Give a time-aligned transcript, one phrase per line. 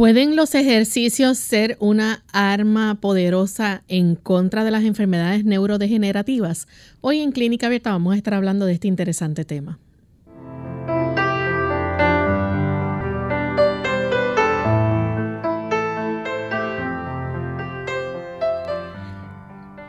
[0.00, 6.68] ¿Pueden los ejercicios ser una arma poderosa en contra de las enfermedades neurodegenerativas?
[7.02, 9.78] Hoy en Clínica Abierta vamos a estar hablando de este interesante tema.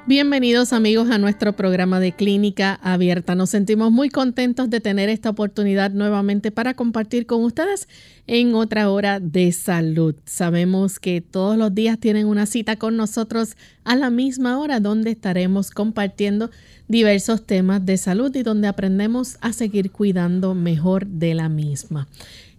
[0.08, 3.36] Bienvenidos amigos a nuestro programa de Clínica Abierta.
[3.36, 7.88] Nos sentimos muy contentos de tener esta oportunidad nuevamente para compartir con ustedes
[8.26, 10.16] en otra hora de salud.
[10.26, 15.12] Sabemos que todos los días tienen una cita con nosotros a la misma hora donde
[15.12, 16.50] estaremos compartiendo
[16.88, 22.08] diversos temas de salud y donde aprendemos a seguir cuidando mejor de la misma.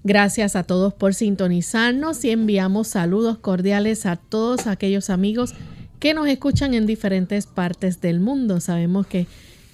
[0.04, 5.54] Gracias a todos por sintonizarnos y enviamos saludos cordiales a todos aquellos amigos
[6.14, 8.60] nos escuchan en diferentes partes del mundo.
[8.60, 9.26] Sabemos que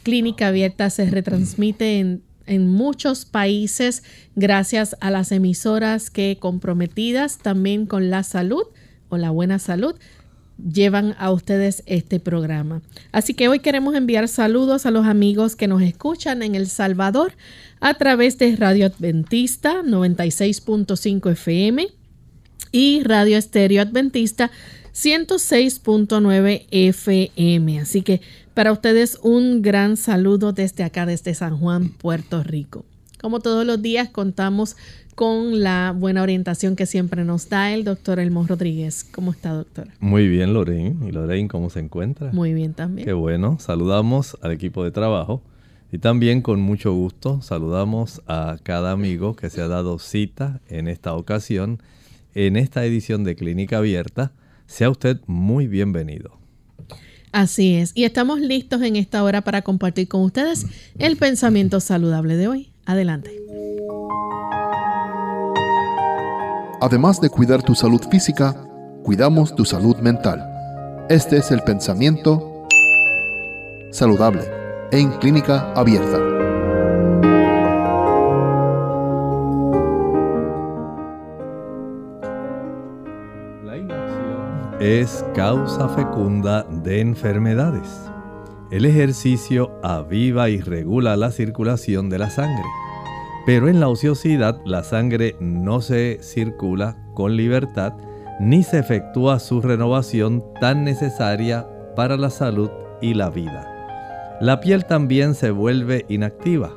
[0.02, 4.02] Clínica Abierta se retransmite en, en muchos países
[4.36, 8.64] gracias a las emisoras que comprometidas también con la salud
[9.08, 9.94] o la buena salud
[10.58, 12.82] llevan a ustedes este programa.
[13.12, 17.32] Así que hoy queremos enviar saludos a los amigos que nos escuchan en El Salvador
[17.80, 21.88] a través de Radio Adventista 96.5 FM
[22.72, 24.50] y Radio Estéreo Adventista
[24.98, 27.78] 106.9 FM.
[27.78, 28.20] Así que
[28.52, 32.84] para ustedes un gran saludo desde acá, desde San Juan, Puerto Rico.
[33.20, 34.76] Como todos los días contamos
[35.14, 39.04] con la buena orientación que siempre nos da el doctor Elmo Rodríguez.
[39.04, 39.94] ¿Cómo está, doctora?
[40.00, 41.08] Muy bien, Lorraine.
[41.08, 42.32] ¿Y Lorraine cómo se encuentra?
[42.32, 43.06] Muy bien también.
[43.06, 43.58] Qué bueno.
[43.60, 45.42] Saludamos al equipo de trabajo
[45.92, 50.88] y también con mucho gusto saludamos a cada amigo que se ha dado cita en
[50.88, 51.80] esta ocasión,
[52.34, 54.32] en esta edición de Clínica Abierta
[54.68, 56.38] sea usted muy bienvenido.
[57.32, 60.66] Así es, y estamos listos en esta hora para compartir con ustedes
[60.98, 62.72] el pensamiento saludable de hoy.
[62.86, 63.30] Adelante.
[66.80, 68.54] Además de cuidar tu salud física,
[69.02, 70.44] cuidamos tu salud mental.
[71.10, 72.66] Este es el pensamiento
[73.90, 74.42] saludable
[74.92, 76.27] en clínica abierta.
[84.80, 87.88] Es causa fecunda de enfermedades.
[88.70, 92.64] El ejercicio aviva y regula la circulación de la sangre,
[93.44, 97.94] pero en la ociosidad la sangre no se circula con libertad
[98.38, 104.38] ni se efectúa su renovación tan necesaria para la salud y la vida.
[104.40, 106.76] La piel también se vuelve inactiva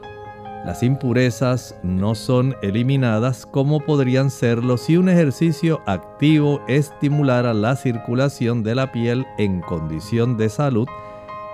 [0.65, 8.61] las impurezas no son eliminadas como podrían serlo si un ejercicio activo estimulara la circulación
[8.61, 10.87] de la piel en condición de salud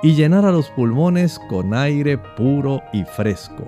[0.03, 3.67] y llenara los pulmones con aire puro y fresco.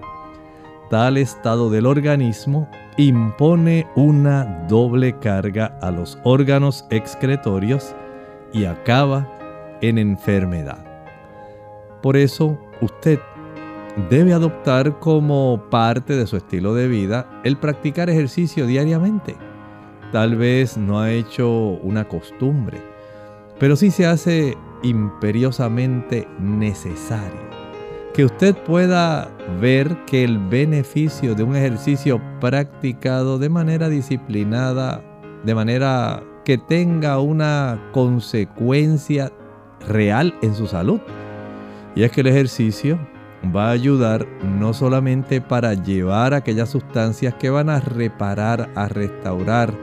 [0.90, 7.96] Tal estado del organismo impone una doble carga a los órganos excretorios
[8.52, 9.28] y acaba
[9.82, 10.84] en enfermedad.
[12.02, 13.20] Por eso usted
[14.10, 19.36] debe adoptar como parte de su estilo de vida el practicar ejercicio diariamente.
[20.12, 22.82] Tal vez no ha hecho una costumbre,
[23.60, 27.50] pero sí se hace imperiosamente necesario.
[28.14, 29.30] Que usted pueda
[29.62, 35.04] ver que el beneficio de un ejercicio practicado de manera disciplinada,
[35.44, 39.32] de manera que tenga una consecuencia
[39.88, 41.00] real en su salud.
[41.96, 42.98] Y es que el ejercicio
[43.44, 49.74] va a ayudar no solamente para llevar aquellas sustancias que van a reparar, a restaurar,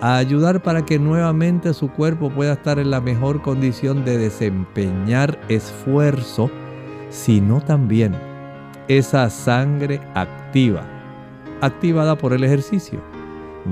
[0.00, 5.38] a ayudar para que nuevamente su cuerpo pueda estar en la mejor condición de desempeñar
[5.48, 6.50] esfuerzo,
[7.10, 8.14] sino también
[8.88, 10.82] esa sangre activa,
[11.60, 13.00] activada por el ejercicio,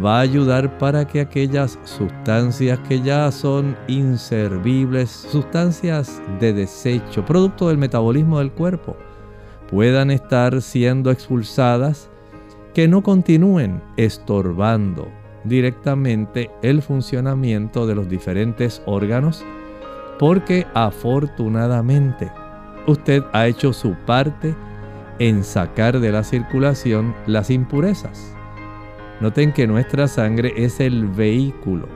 [0.05, 7.69] va a ayudar para que aquellas sustancias que ya son inservibles, sustancias de desecho, producto
[7.69, 8.97] del metabolismo del cuerpo,
[9.71, 12.11] puedan estar siendo expulsadas,
[12.73, 15.09] que no continúen estorbando
[15.45, 19.45] directamente el funcionamiento de los diferentes órganos,
[20.19, 22.31] porque afortunadamente
[22.87, 24.55] usted ha hecho su parte
[25.19, 28.35] en sacar de la circulación las impurezas.
[29.21, 31.87] Noten que nuestra sangre es el vehículo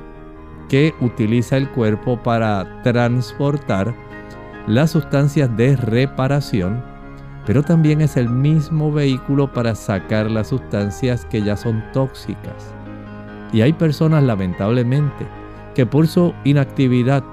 [0.69, 3.95] que utiliza el cuerpo para transportar
[4.67, 6.85] las sustancias de reparación,
[7.49, 12.75] pero también es el mismo vehículo para sacar las sustancias que ya son tóxicas.
[13.55, 15.27] Y hay personas lamentablemente
[15.75, 17.25] que por su inactividad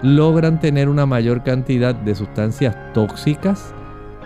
[0.00, 3.74] logran tener una mayor cantidad de sustancias tóxicas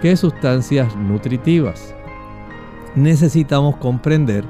[0.03, 1.95] que sustancias nutritivas.
[2.95, 4.45] Necesitamos comprender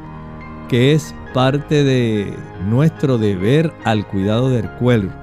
[0.69, 2.35] que es parte de
[2.69, 5.15] nuestro deber al cuidado del cuerpo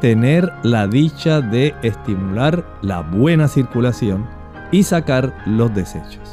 [0.00, 4.37] tener la dicha de estimular la buena circulación
[4.70, 6.28] y sacar los desechos.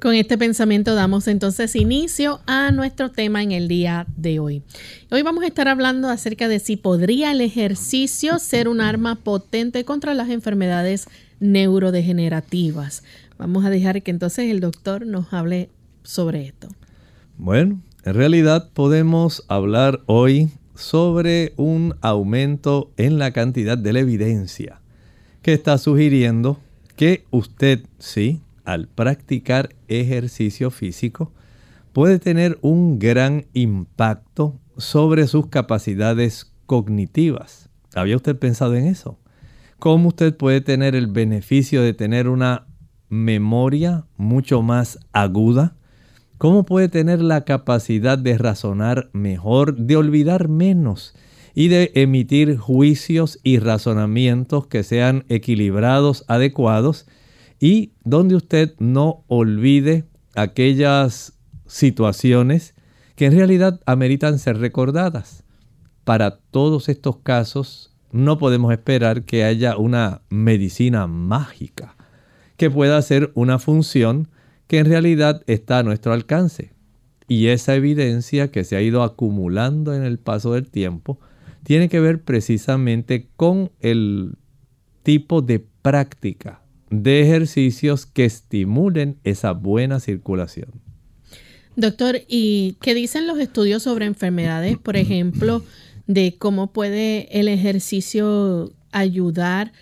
[0.00, 4.62] Con este pensamiento damos entonces inicio a nuestro tema en el día de hoy.
[5.12, 9.84] Hoy vamos a estar hablando acerca de si podría el ejercicio ser un arma potente
[9.84, 11.06] contra las enfermedades
[11.38, 13.04] neurodegenerativas.
[13.38, 15.70] Vamos a dejar que entonces el doctor nos hable
[16.02, 16.68] sobre esto.
[17.38, 24.80] Bueno, en realidad podemos hablar hoy sobre un aumento en la cantidad de la evidencia
[25.42, 26.58] que está sugiriendo
[26.96, 31.32] que usted sí al practicar ejercicio físico
[31.92, 37.68] puede tener un gran impacto sobre sus capacidades cognitivas.
[37.94, 39.18] ¿Había usted pensado en eso?
[39.78, 42.66] ¿Cómo usted puede tener el beneficio de tener una
[43.08, 45.76] memoria mucho más aguda?
[46.38, 51.14] ¿Cómo puede tener la capacidad de razonar mejor, de olvidar menos
[51.54, 57.06] y de emitir juicios y razonamientos que sean equilibrados, adecuados
[57.60, 60.04] y donde usted no olvide
[60.34, 61.34] aquellas
[61.66, 62.74] situaciones
[63.16, 65.44] que en realidad ameritan ser recordadas.
[66.04, 71.96] Para todos estos casos no podemos esperar que haya una medicina mágica
[72.56, 74.28] que pueda hacer una función
[74.66, 76.72] que en realidad está a nuestro alcance.
[77.28, 81.18] Y esa evidencia que se ha ido acumulando en el paso del tiempo
[81.64, 84.34] tiene que ver precisamente con el
[85.02, 90.70] tipo de práctica de ejercicios que estimulen esa buena circulación.
[91.74, 95.64] Doctor, ¿y qué dicen los estudios sobre enfermedades, por ejemplo,
[96.06, 99.72] de cómo puede el ejercicio ayudar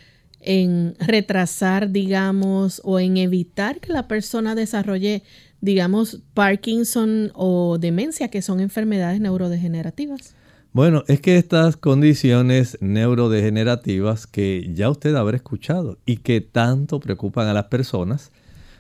[0.41, 5.25] en retrasar, digamos, o en evitar que la persona desarrolle,
[5.61, 10.37] digamos, Parkinson o demencia, que son enfermedades neurodegenerativas?
[10.72, 17.49] Bueno, es que estas condiciones neurodegenerativas que ya usted habrá escuchado y que tanto preocupan
[17.49, 18.31] a las personas,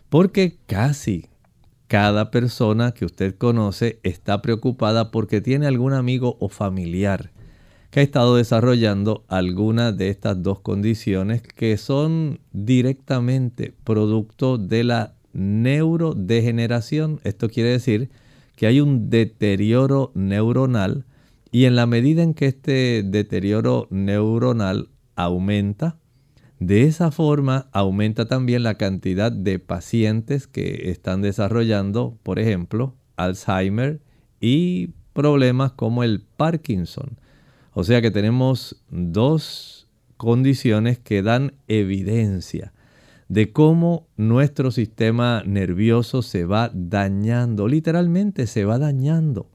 [0.08, 1.26] porque casi
[1.88, 7.32] cada persona que usted conoce está preocupada porque tiene algún amigo o familiar
[7.90, 15.14] que ha estado desarrollando alguna de estas dos condiciones que son directamente producto de la
[15.32, 17.18] neurodegeneración.
[17.24, 18.10] Esto quiere decir
[18.54, 21.04] que hay un deterioro neuronal
[21.52, 25.98] y en la medida en que este deterioro neuronal aumenta,
[26.60, 34.00] de esa forma aumenta también la cantidad de pacientes que están desarrollando, por ejemplo, Alzheimer
[34.40, 37.18] y problemas como el Parkinson.
[37.72, 42.72] O sea que tenemos dos condiciones que dan evidencia
[43.28, 49.49] de cómo nuestro sistema nervioso se va dañando, literalmente se va dañando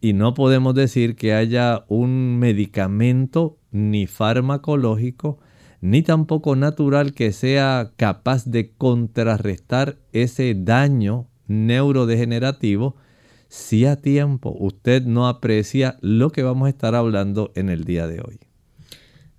[0.00, 5.38] y no podemos decir que haya un medicamento ni farmacológico
[5.80, 12.96] ni tampoco natural que sea capaz de contrarrestar ese daño neurodegenerativo
[13.48, 18.06] si a tiempo usted no aprecia lo que vamos a estar hablando en el día
[18.06, 18.38] de hoy.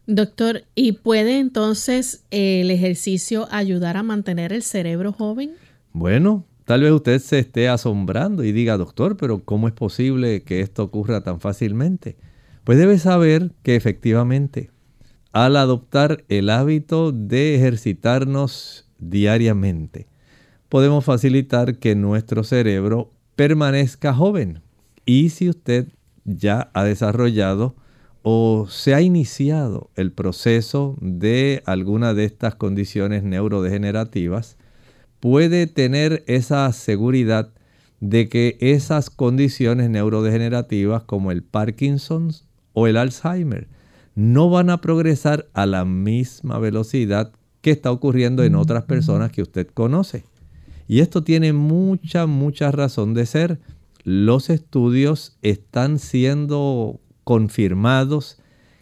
[0.08, 5.52] Doctor, ¿y puede entonces el ejercicio ayudar a mantener el cerebro joven?
[5.94, 10.62] Bueno, Tal vez usted se esté asombrando y diga, doctor, pero ¿cómo es posible que
[10.62, 12.18] esto ocurra tan fácilmente?
[12.64, 14.70] Pues debe saber que efectivamente,
[15.32, 20.08] al adoptar el hábito de ejercitarnos diariamente,
[20.70, 24.62] podemos facilitar que nuestro cerebro permanezca joven.
[25.06, 25.88] Y si usted
[26.24, 27.76] ya ha desarrollado
[28.22, 34.58] o se ha iniciado el proceso de alguna de estas condiciones neurodegenerativas,
[35.22, 37.54] puede tener esa seguridad
[38.02, 42.32] de que esas condiciones neurodegenerativas como el Parkinson
[42.74, 43.68] o el Alzheimer
[44.16, 49.44] no van a progresar a la misma velocidad que está ocurriendo en otras personas que
[49.44, 50.26] usted conoce.
[50.88, 53.60] Y esto tiene mucha, mucha razón de ser.
[54.04, 58.41] Los estudios están siendo confirmados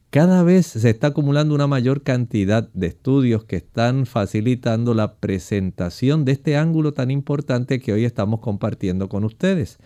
[0.10, 6.26] cada vez se está acumulando una mayor cantidad de estudios que están facilitando la presentación
[6.26, 9.78] de este ángulo tan importante que hoy estamos compartiendo con ustedes.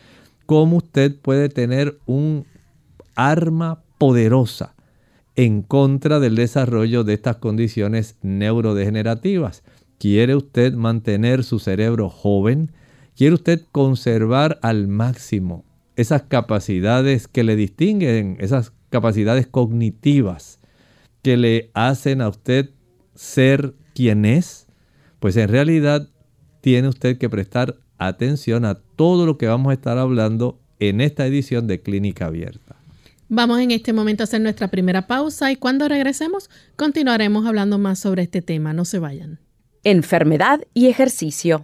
[0.45, 2.45] Cómo usted puede tener un
[3.15, 4.75] arma poderosa
[5.35, 9.63] en contra del desarrollo de estas condiciones neurodegenerativas.
[9.97, 12.71] ¿Quiere usted mantener su cerebro joven?
[13.15, 15.65] ¿Quiere usted conservar al máximo
[15.95, 20.59] esas capacidades que le distinguen, esas capacidades cognitivas
[21.23, 22.69] que le hacen a usted
[23.15, 24.67] ser quien es?
[25.19, 26.09] Pues en realidad
[26.61, 31.25] tiene usted que prestar atención a todo lo que vamos a estar hablando en esta
[31.25, 32.75] edición de Clínica Abierta.
[33.29, 37.97] Vamos en este momento a hacer nuestra primera pausa y cuando regresemos continuaremos hablando más
[37.97, 38.73] sobre este tema.
[38.73, 39.39] No se vayan.
[39.83, 41.63] Enfermedad y ejercicio.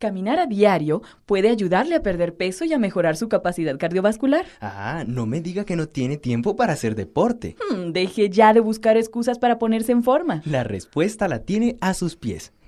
[0.00, 4.46] Caminar a diario puede ayudarle a perder peso y a mejorar su capacidad cardiovascular.
[4.62, 7.54] Ah, no me diga que no tiene tiempo para hacer deporte.
[7.70, 10.40] Hmm, deje ya de buscar excusas para ponerse en forma.
[10.46, 12.54] La respuesta la tiene a sus pies.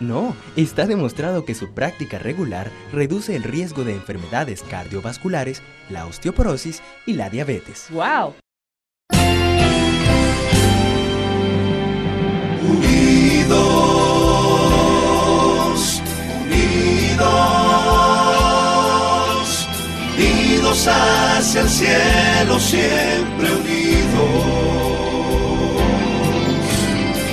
[0.00, 6.82] no, está demostrado que su práctica regular reduce el riesgo de enfermedades cardiovasculares, la osteoporosis
[7.06, 7.86] y la diabetes.
[7.90, 8.34] ¡Wow!
[12.66, 13.62] Unidos,
[16.42, 17.28] unidos,
[20.16, 24.64] unidos hacia el cielo, siempre unidos.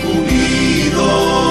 [0.03, 1.50] Unidos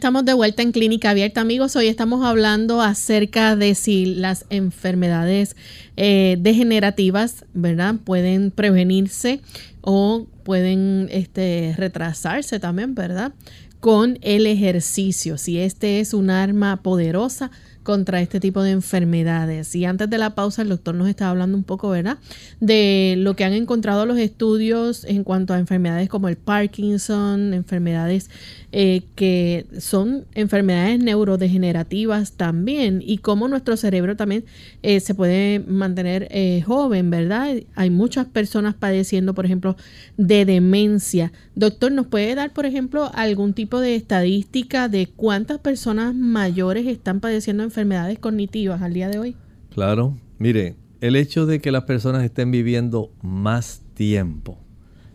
[0.00, 1.76] Estamos de vuelta en Clínica Abierta, amigos.
[1.76, 5.56] Hoy estamos hablando acerca de si las enfermedades
[5.98, 7.96] eh, degenerativas, ¿verdad?
[8.02, 9.42] Pueden prevenirse
[9.82, 13.34] o pueden este, retrasarse también, ¿verdad?
[13.80, 15.36] Con el ejercicio.
[15.36, 17.50] Si este es un arma poderosa
[17.90, 19.74] contra este tipo de enfermedades.
[19.74, 22.18] Y antes de la pausa, el doctor nos estaba hablando un poco, ¿verdad?
[22.60, 28.30] De lo que han encontrado los estudios en cuanto a enfermedades como el Parkinson, enfermedades
[28.72, 34.44] eh, que son enfermedades neurodegenerativas también y cómo nuestro cerebro también
[34.84, 37.56] eh, se puede mantener eh, joven, ¿verdad?
[37.74, 39.76] Hay muchas personas padeciendo, por ejemplo,
[40.16, 41.32] de demencia.
[41.56, 47.18] Doctor, ¿nos puede dar, por ejemplo, algún tipo de estadística de cuántas personas mayores están
[47.18, 47.79] padeciendo enfermedades
[48.20, 49.36] cognitivas al día de hoy?
[49.74, 54.58] Claro, mire, el hecho de que las personas estén viviendo más tiempo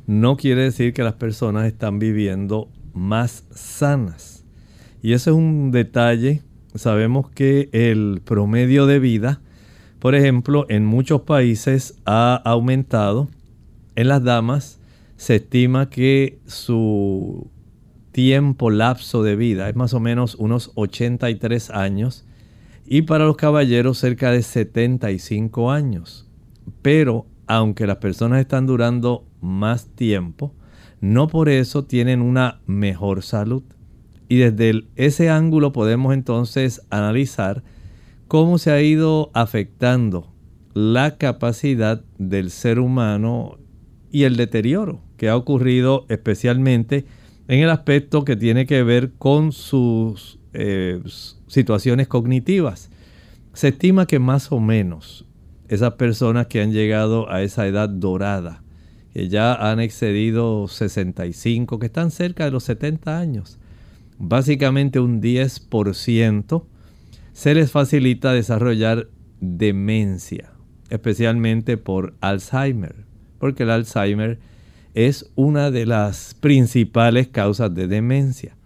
[0.07, 4.45] no quiere decir que las personas están viviendo más sanas.
[5.01, 6.43] Y ese es un detalle.
[6.75, 9.41] Sabemos que el promedio de vida,
[9.99, 13.29] por ejemplo, en muchos países ha aumentado.
[13.95, 14.79] En las damas
[15.17, 17.49] se estima que su
[18.11, 22.24] tiempo lapso de vida es más o menos unos 83 años
[22.85, 26.27] y para los caballeros cerca de 75 años.
[26.81, 30.53] Pero aunque las personas están durando más tiempo,
[31.01, 33.63] no por eso tienen una mejor salud.
[34.27, 37.63] Y desde ese ángulo podemos entonces analizar
[38.27, 40.31] cómo se ha ido afectando
[40.73, 43.57] la capacidad del ser humano
[44.11, 47.05] y el deterioro que ha ocurrido especialmente
[47.47, 51.01] en el aspecto que tiene que ver con sus eh,
[51.47, 52.89] situaciones cognitivas.
[53.53, 55.25] Se estima que más o menos
[55.67, 58.63] esas personas que han llegado a esa edad dorada
[59.15, 63.59] que ya han excedido 65, que están cerca de los 70 años.
[64.17, 66.65] Básicamente un 10%
[67.31, 69.07] se les facilita desarrollar
[69.39, 70.51] demencia,
[70.89, 73.05] especialmente por Alzheimer,
[73.39, 74.37] porque el Alzheimer
[74.95, 78.57] es una de las principales causas de demencia.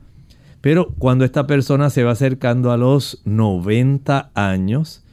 [0.62, 5.04] Pero cuando esta persona se va acercando a los 90 años,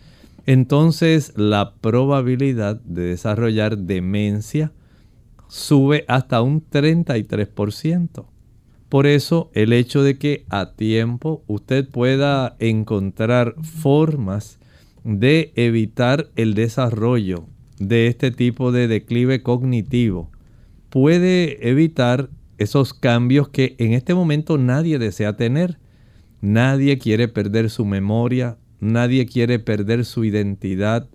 [0.46, 4.72] entonces la probabilidad de desarrollar demencia
[5.48, 8.26] sube hasta un 33%.
[8.88, 14.59] Por eso el hecho de que a tiempo usted pueda encontrar formas
[15.04, 17.46] de evitar el desarrollo
[17.78, 20.30] de este tipo de declive cognitivo
[20.90, 25.78] puede evitar esos cambios que en este momento nadie desea tener.
[26.40, 31.08] Nadie quiere perder su memoria, nadie quiere perder su identidad,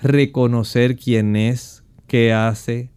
[0.00, 2.90] reconocer quién es, qué hace,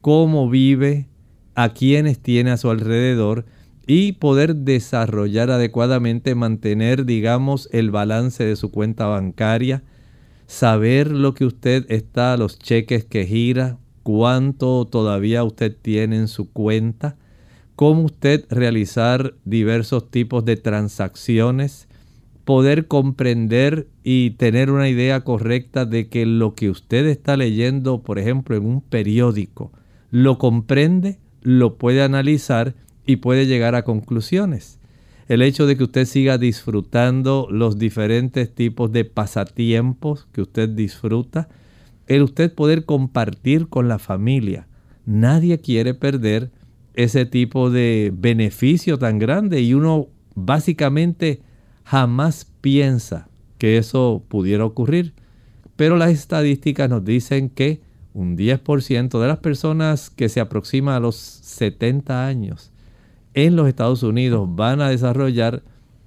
[0.00, 1.08] cómo vive,
[1.54, 3.44] a quienes tiene a su alrededor
[3.86, 9.82] y poder desarrollar adecuadamente, mantener, digamos, el balance de su cuenta bancaria,
[10.46, 16.50] saber lo que usted está, los cheques que gira, cuánto todavía usted tiene en su
[16.52, 17.16] cuenta,
[17.76, 21.88] cómo usted realizar diversos tipos de transacciones,
[22.44, 28.18] poder comprender y tener una idea correcta de que lo que usted está leyendo, por
[28.18, 29.72] ejemplo, en un periódico,
[30.10, 32.74] lo comprende, lo puede analizar
[33.06, 34.78] y puede llegar a conclusiones.
[35.28, 41.48] El hecho de que usted siga disfrutando los diferentes tipos de pasatiempos que usted disfruta,
[42.06, 44.66] el usted poder compartir con la familia.
[45.06, 46.50] Nadie quiere perder
[46.94, 51.40] ese tipo de beneficio tan grande y uno básicamente
[51.84, 53.28] jamás piensa
[53.58, 55.14] que eso pudiera ocurrir.
[55.76, 57.80] Pero las estadísticas nos dicen que
[58.14, 62.72] un 10% de las personas que se aproximan a los 70 años
[63.34, 65.62] en los Estados Unidos van a desarrollar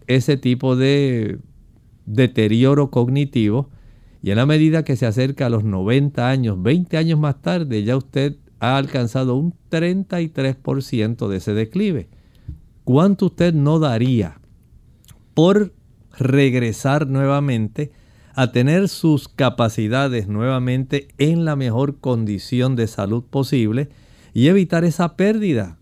[0.07, 1.39] ese tipo de
[2.05, 3.69] deterioro cognitivo
[4.21, 7.83] y en la medida que se acerca a los 90 años, 20 años más tarde,
[7.83, 12.09] ya usted ha alcanzado un 33% de ese declive.
[12.83, 14.39] ¿Cuánto usted no daría
[15.33, 15.73] por
[16.17, 17.91] regresar nuevamente
[18.33, 23.89] a tener sus capacidades nuevamente en la mejor condición de salud posible
[24.33, 25.77] y evitar esa pérdida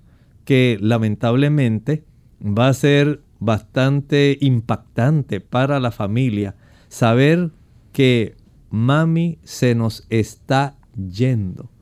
[0.45, 2.03] que lamentablemente
[2.41, 6.55] va a ser bastante impactante para la familia
[6.89, 7.49] saber
[7.91, 8.35] que
[8.69, 11.72] mami se nos está yendo.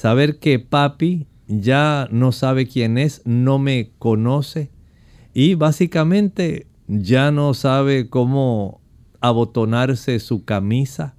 [0.00, 4.70] Saber que papi ya no sabe quién es, no me conoce
[5.34, 8.80] y básicamente ya no sabe cómo
[9.20, 11.16] abotonarse su camisa,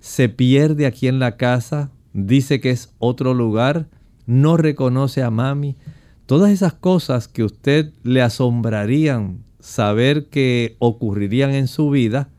[0.00, 3.90] se pierde aquí en la casa, dice que es otro lugar,
[4.24, 5.76] no reconoce a mami.
[6.24, 12.30] Todas esas cosas que usted le asombrarían saber que ocurrirían en su vida,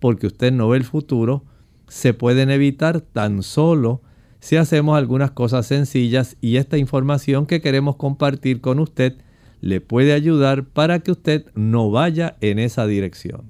[0.00, 1.44] porque usted no ve el futuro,
[1.86, 4.02] se pueden evitar tan solo
[4.40, 9.14] si hacemos algunas cosas sencillas y esta información que queremos compartir con usted
[9.60, 13.42] le puede ayudar para que usted no vaya en esa dirección.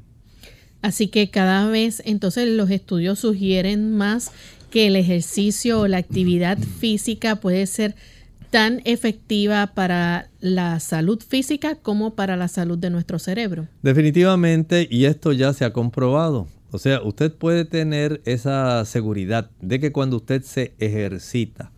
[0.81, 4.31] Así que cada vez entonces los estudios sugieren más
[4.71, 7.95] que el ejercicio o la actividad física puede ser
[8.51, 13.69] tan efectiva para la salud física como para la salud de nuestro cerebro.
[13.83, 16.49] Definitivamente, y esto ya se ha comprobado.
[16.71, 21.73] O sea, usted puede tener esa seguridad de que cuando usted se ejercita,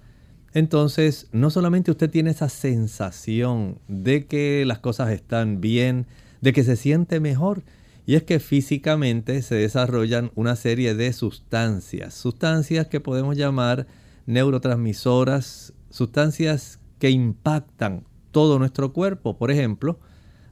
[0.52, 6.06] entonces no solamente usted tiene esa sensación de que las cosas están bien,
[6.40, 7.62] de que se siente mejor,
[8.04, 13.86] y es que físicamente se desarrollan una serie de sustancias, sustancias que podemos llamar
[14.26, 19.38] neurotransmisoras, sustancias que impactan todo nuestro cuerpo.
[19.38, 20.00] Por ejemplo,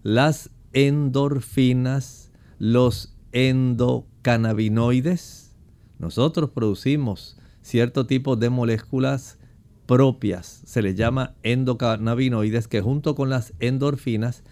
[0.05, 3.17] las endorfinas, los
[4.19, 5.53] endocannabinoides.
[5.99, 9.39] Nosotros producimos cierto tipo de moléculas
[9.87, 14.43] propias, se les llama endocannabinoides, que junto con las endorfinas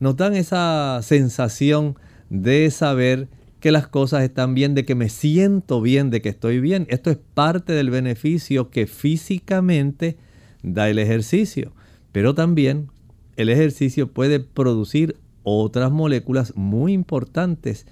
[0.00, 1.96] nos dan esa sensación
[2.28, 3.28] de saber
[3.60, 6.86] que las cosas están bien, de que me siento bien, de que estoy bien.
[6.90, 10.16] Esto es parte del beneficio que físicamente
[10.62, 11.72] da el ejercicio.
[12.10, 12.90] Pero también
[13.36, 17.86] el ejercicio puede producir otras moléculas muy importantes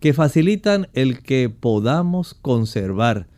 [0.00, 3.28] que facilitan el que podamos conservar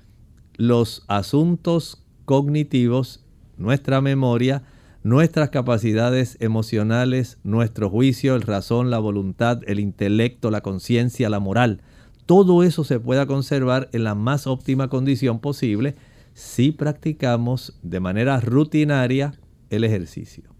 [0.57, 3.25] los asuntos cognitivos,
[3.57, 4.65] nuestra memoria,
[5.03, 11.81] nuestras capacidades emocionales, nuestro juicio, el razón, la voluntad, el intelecto, la conciencia, la moral.
[12.27, 15.95] Todo eso se pueda conservar en la más óptima condición posible
[16.35, 19.33] si practicamos de manera rutinaria
[19.71, 20.58] el ejercicio.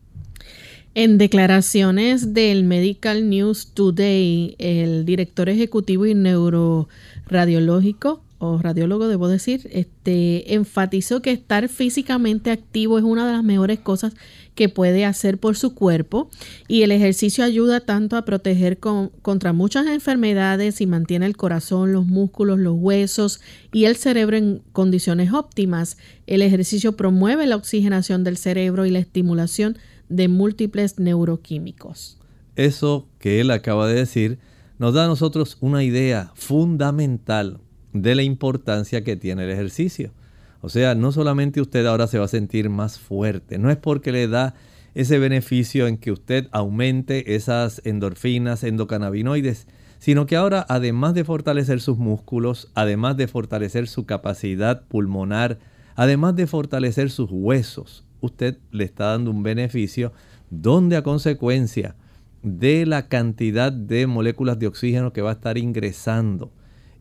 [1.01, 9.69] En declaraciones del Medical News Today, el director ejecutivo y neuroradiológico o radiólogo, debo decir,
[9.71, 14.15] este, enfatizó que estar físicamente activo es una de las mejores cosas
[14.57, 16.31] que puede hacer por su cuerpo
[16.67, 22.07] y el ejercicio ayuda tanto a proteger contra muchas enfermedades y mantiene el corazón, los
[22.07, 23.41] músculos, los huesos
[23.73, 25.97] y el cerebro en condiciones óptimas.
[26.27, 32.19] El ejercicio promueve la oxigenación del cerebro y la estimulación de múltiples neuroquímicos.
[32.57, 34.39] Eso que él acaba de decir
[34.79, 37.61] nos da a nosotros una idea fundamental
[37.93, 40.13] de la importancia que tiene el ejercicio.
[40.61, 44.13] O sea, no solamente usted ahora se va a sentir más fuerte, no es porque
[44.13, 44.55] le da
[44.95, 49.67] ese beneficio en que usted aumente esas endorfinas, endocannabinoides,
[49.99, 55.59] sino que ahora además de fortalecer sus músculos, además de fortalecer su capacidad pulmonar,
[55.95, 60.13] además de fortalecer sus huesos, usted le está dando un beneficio
[60.51, 61.97] donde a consecuencia
[62.43, 66.53] de la cantidad de moléculas de oxígeno que va a estar ingresando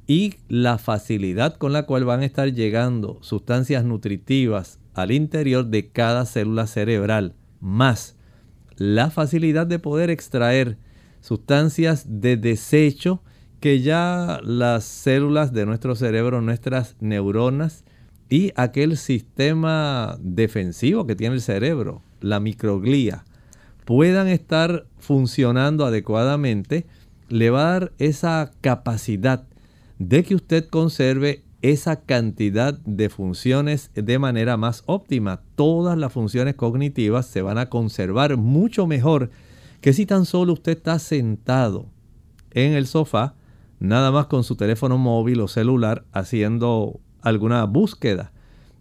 [0.08, 5.90] y la facilidad con la cual van a estar llegando sustancias nutritivas al interior de
[5.90, 8.16] cada célula cerebral, más
[8.78, 10.78] la facilidad de poder extraer
[11.20, 13.22] sustancias de desecho
[13.60, 17.84] que ya las células de nuestro cerebro, nuestras neuronas
[18.30, 23.26] y aquel sistema defensivo que tiene el cerebro, la microglía,
[23.86, 26.86] puedan estar funcionando adecuadamente,
[27.30, 29.46] le va a dar esa capacidad
[30.00, 35.42] de que usted conserve esa cantidad de funciones de manera más óptima.
[35.56, 39.32] Todas las funciones cognitivas se van a conservar mucho mejor
[39.82, 41.88] que si tan solo usted está sentado
[42.52, 43.36] en el sofá,
[43.80, 48.32] nada más con su teléfono móvil o celular haciendo alguna búsqueda.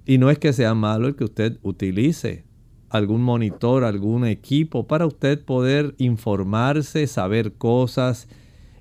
[0.05, 2.45] Y no es que sea malo el que usted utilice
[2.89, 8.29] algún monitor, algún equipo para usted poder informarse, saber cosas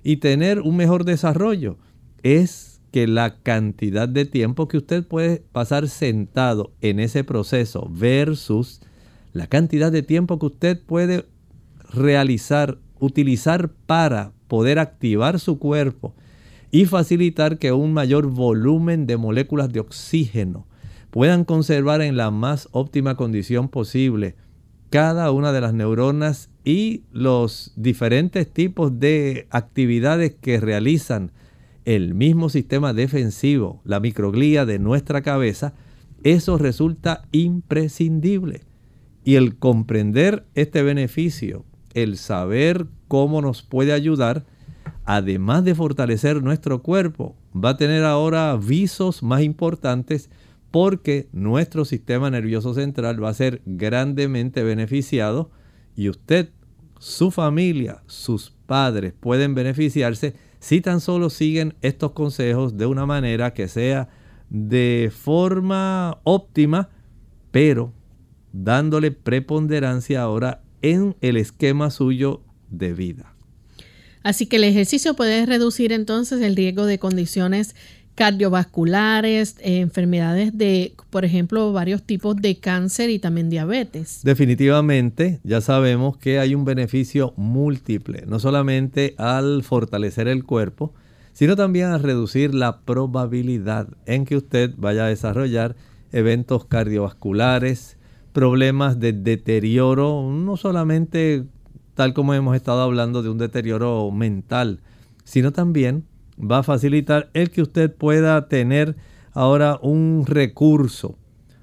[0.02, 1.78] y tener un mejor desarrollo
[2.22, 8.80] es que la cantidad de tiempo que usted puede pasar sentado en ese proceso versus
[9.32, 11.26] la cantidad de tiempo que usted puede
[11.92, 16.14] realizar, utilizar para poder activar su cuerpo
[16.70, 20.66] y facilitar que un mayor volumen de moléculas de oxígeno
[21.10, 24.36] puedan conservar en la más óptima condición posible
[24.90, 31.32] cada una de las neuronas y los diferentes tipos de actividades que realizan
[31.84, 35.74] el mismo sistema defensivo, la microglía de nuestra cabeza,
[36.24, 38.62] eso resulta imprescindible.
[39.24, 44.44] Y el comprender este beneficio, el saber cómo nos puede ayudar,
[45.06, 50.30] además de fortalecer nuestro cuerpo, va a tener ahora visos más importantes
[50.72, 55.50] porque nuestro sistema nervioso central va a ser grandemente beneficiado
[55.94, 56.50] y usted,
[56.98, 63.54] su familia, sus padres pueden beneficiarse si tan solo siguen estos consejos de una manera
[63.54, 64.08] que sea
[64.50, 66.90] de forma óptima,
[67.52, 67.92] pero
[68.52, 73.35] dándole preponderancia ahora en el esquema suyo de vida.
[74.26, 77.76] Así que el ejercicio puede reducir entonces el riesgo de condiciones
[78.16, 84.22] cardiovasculares, enfermedades de, por ejemplo, varios tipos de cáncer y también diabetes.
[84.24, 90.92] Definitivamente, ya sabemos que hay un beneficio múltiple, no solamente al fortalecer el cuerpo,
[91.32, 95.76] sino también a reducir la probabilidad en que usted vaya a desarrollar
[96.10, 97.96] eventos cardiovasculares,
[98.32, 101.44] problemas de deterioro, no solamente
[101.96, 104.80] tal como hemos estado hablando de un deterioro mental,
[105.24, 106.04] sino también
[106.38, 108.96] va a facilitar el que usted pueda tener
[109.32, 111.18] ahora un recurso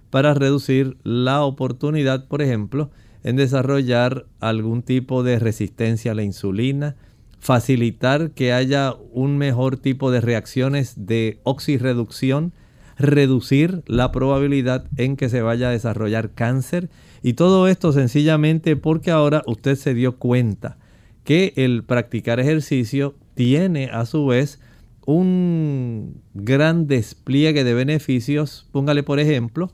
[0.10, 2.90] para reducir la oportunidad, por ejemplo,
[3.24, 6.96] en desarrollar algún tipo de resistencia a la insulina,
[7.40, 12.54] facilitar que haya un mejor tipo de reacciones de oxirreducción,
[12.98, 16.90] reducir la probabilidad en que se vaya a desarrollar cáncer
[17.24, 20.78] y todo esto sencillamente porque ahora usted se dio cuenta
[21.24, 24.60] que el practicar ejercicio tiene a su vez
[25.06, 28.68] un gran despliegue de beneficios.
[28.74, 29.72] Póngale por ejemplo,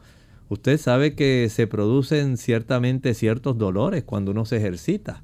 [0.47, 5.23] usted sabe que se producen ciertamente ciertos dolores cuando uno se ejercita.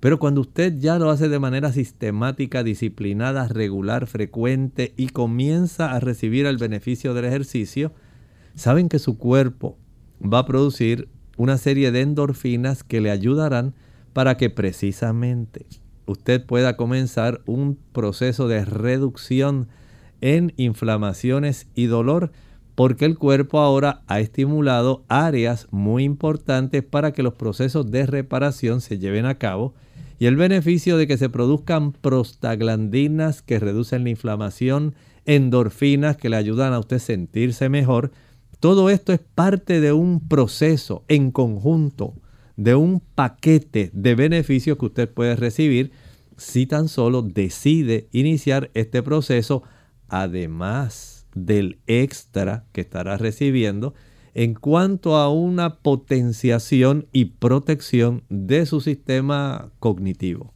[0.00, 6.00] Pero cuando usted ya lo hace de manera sistemática, disciplinada, regular, frecuente y comienza a
[6.00, 7.92] recibir el beneficio del ejercicio,
[8.56, 9.78] saben que su cuerpo
[10.20, 11.08] va a producir
[11.40, 13.72] una serie de endorfinas que le ayudarán
[14.12, 15.64] para que precisamente
[16.04, 19.66] usted pueda comenzar un proceso de reducción
[20.20, 22.30] en inflamaciones y dolor
[22.74, 28.82] porque el cuerpo ahora ha estimulado áreas muy importantes para que los procesos de reparación
[28.82, 29.72] se lleven a cabo
[30.18, 36.36] y el beneficio de que se produzcan prostaglandinas que reducen la inflamación, endorfinas que le
[36.36, 38.10] ayudan a usted sentirse mejor,
[38.60, 42.14] todo esto es parte de un proceso en conjunto
[42.56, 45.92] de un paquete de beneficios que usted puede recibir
[46.36, 49.62] si tan solo decide iniciar este proceso,
[50.08, 53.94] además del extra que estará recibiendo
[54.34, 60.52] en cuanto a una potenciación y protección de su sistema cognitivo.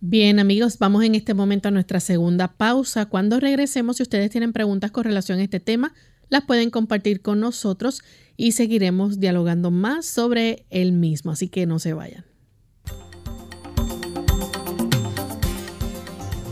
[0.00, 3.06] Bien amigos, vamos en este momento a nuestra segunda pausa.
[3.06, 5.94] Cuando regresemos, si ustedes tienen preguntas con relación a este tema,
[6.28, 8.02] las pueden compartir con nosotros
[8.36, 12.24] y seguiremos dialogando más sobre el mismo, así que no se vayan.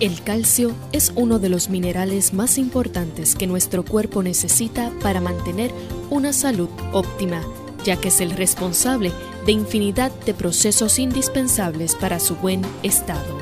[0.01, 5.71] El calcio es uno de los minerales más importantes que nuestro cuerpo necesita para mantener
[6.11, 7.41] una salud óptima,
[7.85, 9.13] ya que es el responsable
[9.47, 13.39] de infinidad de procesos indispensables para su buen estado.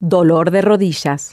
[0.00, 1.32] Dolor de rodillas.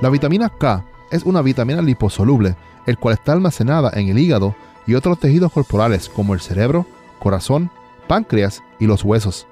[0.00, 2.54] La vitamina K es una vitamina liposoluble,
[2.86, 4.54] el cual está almacenada en el hígado
[4.86, 6.86] y otros tejidos corporales como el cerebro,
[7.18, 7.68] corazón,
[8.06, 9.48] páncreas y los huesos.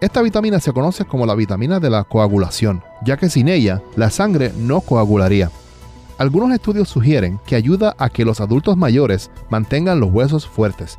[0.00, 4.10] Esta vitamina se conoce como la vitamina de la coagulación, ya que sin ella la
[4.10, 5.52] sangre no coagularía.
[6.18, 10.98] Algunos estudios sugieren que ayuda a que los adultos mayores mantengan los huesos fuertes.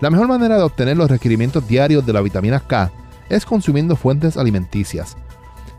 [0.00, 2.90] La mejor manera de obtener los requerimientos diarios de la vitamina K
[3.28, 5.16] es consumiendo fuentes alimenticias.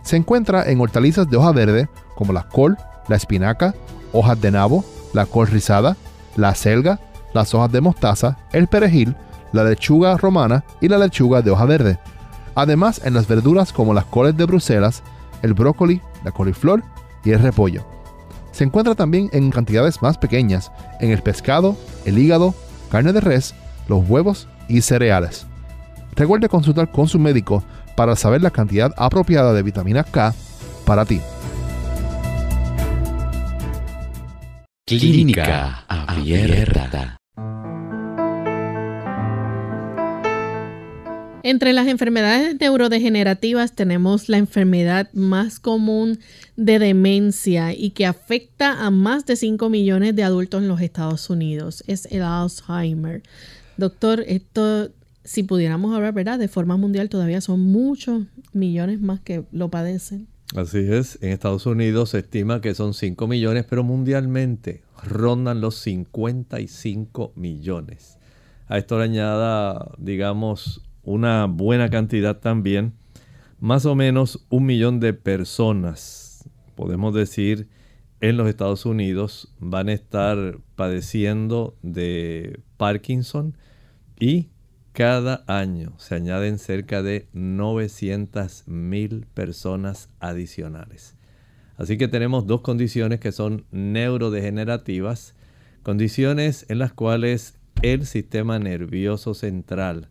[0.03, 2.77] Se encuentra en hortalizas de hoja verde como la col,
[3.07, 3.73] la espinaca,
[4.11, 5.95] hojas de nabo, la col rizada,
[6.35, 6.99] la selga,
[7.33, 9.15] las hojas de mostaza, el perejil,
[9.53, 11.99] la lechuga romana y la lechuga de hoja verde.
[12.55, 15.03] Además en las verduras como las coles de Bruselas,
[15.41, 16.83] el brócoli, la coliflor
[17.23, 17.85] y el repollo.
[18.51, 22.55] Se encuentra también en cantidades más pequeñas en el pescado, el hígado,
[22.89, 23.53] carne de res,
[23.87, 25.45] los huevos y cereales.
[26.15, 27.63] Recuerde consultar con su médico
[27.95, 30.33] para saber la cantidad apropiada de vitamina K
[30.85, 31.21] para ti.
[34.87, 37.17] Clínica Abierta.
[41.43, 46.19] Entre las enfermedades neurodegenerativas tenemos la enfermedad más común
[46.55, 51.29] de demencia y que afecta a más de 5 millones de adultos en los Estados
[51.29, 51.83] Unidos.
[51.87, 53.23] Es el Alzheimer.
[53.75, 54.89] Doctor, esto,
[55.25, 56.39] si pudiéramos hablar, ¿verdad?
[56.39, 58.23] De forma mundial todavía son muchos
[58.53, 60.29] millones más que lo padecen.
[60.55, 65.75] Así es, en Estados Unidos se estima que son 5 millones, pero mundialmente rondan los
[65.75, 68.17] 55 millones.
[68.67, 72.93] A esto le añada, digamos, una buena cantidad también,
[73.59, 77.67] más o menos un millón de personas, podemos decir,
[78.21, 83.57] en los Estados Unidos van a estar padeciendo de Parkinson
[84.19, 84.47] y
[84.97, 91.15] cada año se añaden cerca de 900 mil personas adicionales.
[91.77, 95.35] Así que tenemos dos condiciones que son neurodegenerativas,
[95.83, 100.09] condiciones en las cuales el sistema nervioso central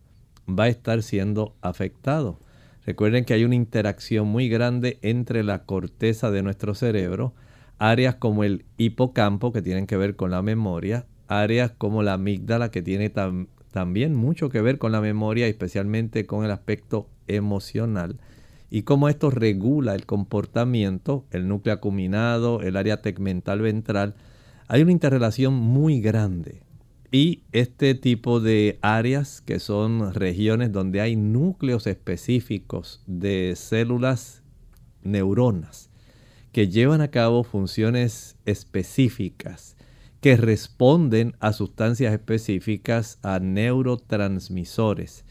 [0.49, 2.39] va a estar siendo afectado.
[2.85, 7.33] Recuerden que hay una interacción muy grande entre la corteza de nuestro cerebro,
[7.77, 12.71] áreas como el hipocampo que tienen que ver con la memoria, áreas como la amígdala
[12.71, 13.09] que tiene
[13.71, 18.19] también mucho que ver con la memoria, especialmente con el aspecto emocional,
[18.69, 24.15] y cómo esto regula el comportamiento, el núcleo acuminado, el área tegmental ventral.
[24.67, 26.61] Hay una interrelación muy grande
[27.11, 34.43] y este tipo de áreas, que son regiones donde hay núcleos específicos de células
[35.03, 35.89] neuronas,
[36.51, 39.76] que llevan a cabo funciones específicas,
[40.21, 45.25] que responden a sustancias específicas, a neurotransmisores.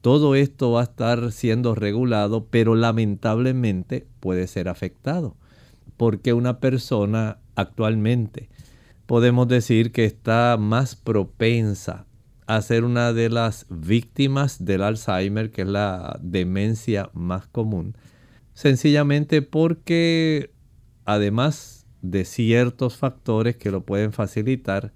[0.00, 5.36] Todo esto va a estar siendo regulado, pero lamentablemente puede ser afectado,
[5.96, 8.48] porque una persona actualmente
[9.06, 12.06] podemos decir que está más propensa
[12.46, 17.96] a ser una de las víctimas del Alzheimer, que es la demencia más común,
[18.54, 20.52] sencillamente porque
[21.04, 24.92] además de ciertos factores que lo pueden facilitar,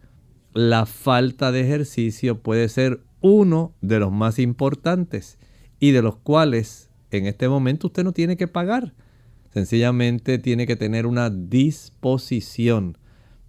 [0.55, 5.39] la falta de ejercicio puede ser uno de los más importantes
[5.81, 8.95] y de los cuales en este momento usted no tiene que pagar.
[9.53, 12.99] Sencillamente tiene que tener una disposición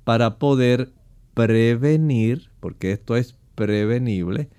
[0.03, 0.91] para poder
[1.33, 4.49] prevenir, porque esto es prevenible,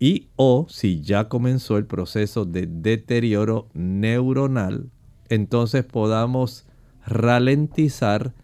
[0.00, 4.90] y o si ya comenzó el proceso de deterioro neuronal,
[5.28, 6.67] entonces podamos
[7.08, 8.34] ralentizar,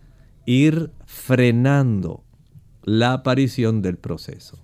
[0.46, 2.24] ir frenando
[2.82, 4.58] la aparición del proceso.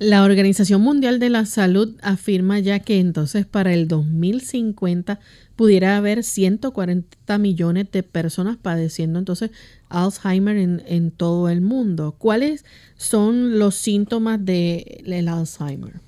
[0.00, 5.20] La Organización Mundial de la Salud afirma ya que entonces para el 2050
[5.54, 9.52] pudiera haber 140 millones de personas padeciendo entonces
[9.88, 12.16] Alzheimer en, todo el mundo.
[12.18, 12.64] ¿Cuáles
[12.96, 16.00] son los síntomas del Alzheimer?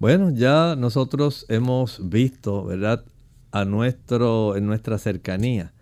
[0.00, 3.04] Bueno, ya nosotros hemos visto, ¿verdad?
[3.52, 5.73] A nuestro, en nuestra cercanía,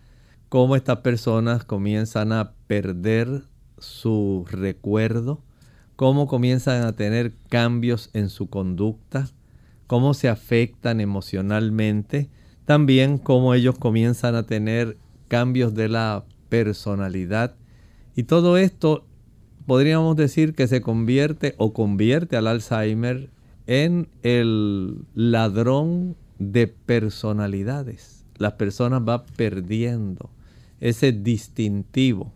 [0.53, 3.45] cómo estas personas comienzan a perder
[3.79, 5.41] su recuerdo,
[5.97, 9.31] cómo comienzan a tener cambios en su conducta,
[9.87, 12.29] cómo se afectan emocionalmente,
[12.67, 14.99] también cómo ellos comienzan a tener
[15.29, 17.55] cambios de la personalidad.
[18.15, 19.07] Y todo esto
[19.65, 23.31] podríamos decir que se convierte o convierte al Alzheimer
[23.67, 28.27] en el ladrón de personalidades.
[28.37, 30.29] las personas van perdiendo
[30.83, 32.33] ese distintivo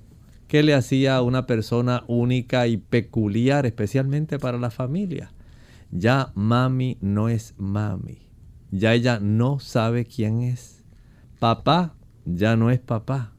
[0.47, 5.33] que le hacía a una persona única y peculiar, especialmente para la familia.
[5.91, 8.19] Ya mami no es mami.
[8.71, 10.85] Ya ella no sabe quién es.
[11.41, 13.33] Papá ya no es papá.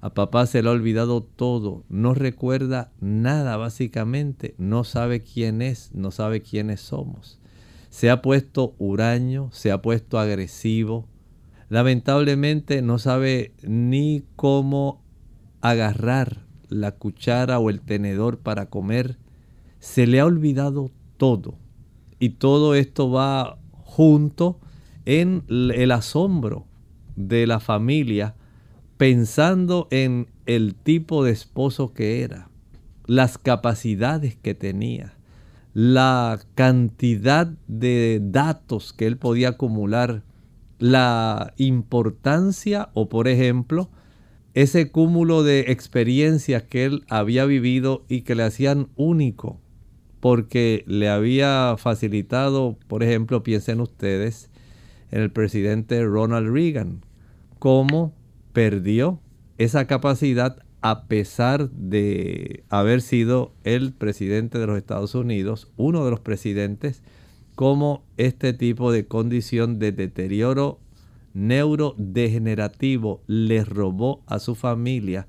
[0.00, 1.84] A papá se le ha olvidado todo.
[1.88, 4.56] No recuerda nada básicamente.
[4.58, 5.92] No sabe quién es.
[5.94, 7.38] No sabe quiénes somos.
[7.90, 9.50] Se ha puesto huraño.
[9.52, 11.06] Se ha puesto agresivo.
[11.68, 15.02] Lamentablemente no sabe ni cómo
[15.60, 19.18] agarrar la cuchara o el tenedor para comer.
[19.78, 21.58] Se le ha olvidado todo.
[22.18, 24.58] Y todo esto va junto
[25.04, 26.66] en el asombro
[27.16, 28.34] de la familia
[28.98, 32.50] pensando en el tipo de esposo que era,
[33.06, 35.14] las capacidades que tenía,
[35.72, 40.24] la cantidad de datos que él podía acumular,
[40.78, 43.90] la importancia o por ejemplo
[44.54, 49.60] ese cúmulo de experiencias que él había vivido y que le hacían único
[50.20, 54.50] porque le había facilitado, por ejemplo, piensen ustedes
[55.10, 57.04] en el presidente Ronald Reagan,
[57.58, 58.14] cómo
[58.52, 59.20] perdió
[59.58, 66.10] esa capacidad a pesar de haber sido el presidente de los Estados Unidos, uno de
[66.10, 67.02] los presidentes,
[67.58, 70.78] cómo este tipo de condición de deterioro
[71.34, 75.26] neurodegenerativo le robó a su familia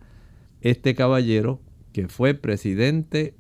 [0.62, 1.60] este caballero
[1.92, 3.34] que fue presidente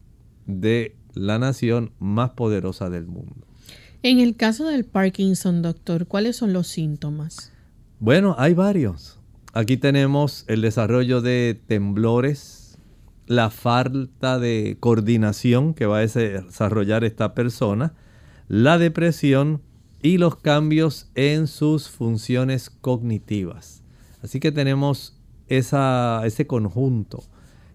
[0.47, 3.45] de la nación más poderosa del mundo.
[4.01, 7.53] En el caso del Parkinson, doctor, ¿cuáles son los síntomas?
[7.99, 9.19] Bueno, hay varios.
[9.53, 12.79] Aquí tenemos el desarrollo de temblores,
[13.27, 17.93] la falta de coordinación que va a desarrollar esta persona,
[18.49, 19.61] la depresión
[20.01, 23.83] y los cambios en sus funciones cognitivas.
[24.23, 25.15] Así que tenemos
[25.47, 27.23] ese conjunto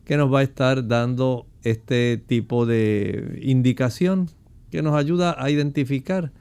[0.04, 4.28] que nos va a estar dando este tipo de indicación
[4.70, 6.32] que nos ayuda a identificar.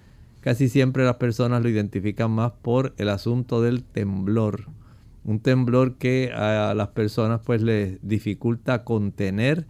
[0.42, 4.66] Casi siempre las personas lo identifican más por el asunto del temblor.
[5.24, 9.68] Un temblor que a las personas pues les dificulta contener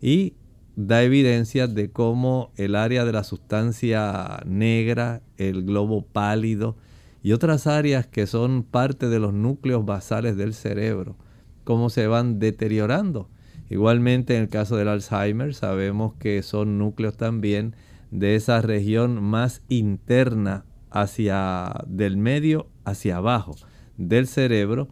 [0.00, 0.34] y
[0.76, 6.76] da evidencia de cómo el área de la sustancia negra, el globo pálido
[7.22, 11.16] y otras áreas que son parte de los núcleos basales del cerebro,
[11.64, 13.28] cómo se van deteriorando.
[13.70, 17.74] Igualmente en el caso del Alzheimer sabemos que son núcleos también
[18.10, 23.54] de esa región más interna hacia del medio hacia abajo
[23.96, 24.88] del cerebro,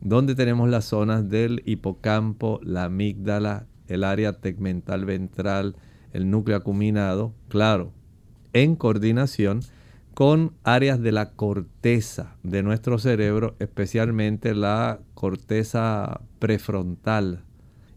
[0.00, 5.76] donde tenemos las zonas del hipocampo, la amígdala, el área tegmental ventral,
[6.12, 7.92] el núcleo acuminado, claro,
[8.52, 9.60] en coordinación
[10.14, 17.42] con áreas de la corteza de nuestro cerebro, especialmente la corteza prefrontal,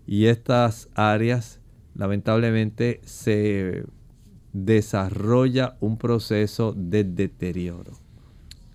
[0.07, 1.59] y estas áreas
[1.93, 3.83] lamentablemente se
[4.53, 7.99] desarrolla un proceso de deterioro.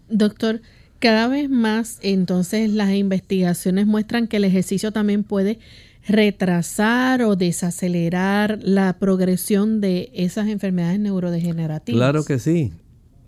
[0.08, 0.60] Doctor,
[0.98, 5.58] cada vez más entonces las investigaciones muestran que el ejercicio también puede
[6.06, 11.98] retrasar o desacelerar la progresión de esas enfermedades neurodegenerativas.
[11.98, 12.72] Claro que sí.